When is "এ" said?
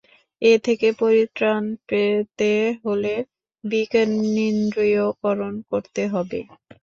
0.41-0.53